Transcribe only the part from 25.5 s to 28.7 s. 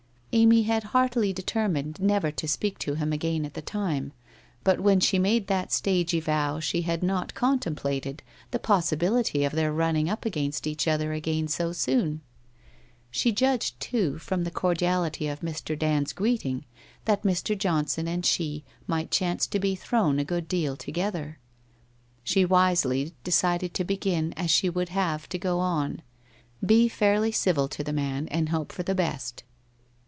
on, be fairly civil to the man and